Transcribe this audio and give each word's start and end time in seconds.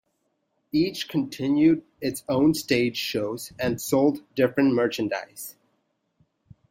Each 0.71 1.07
continued 1.07 1.83
its 2.01 2.23
own 2.27 2.55
stage 2.55 2.97
shows 2.97 3.53
and 3.59 3.79
sold 3.79 4.21
different 4.33 4.73
merchandise. 4.73 5.55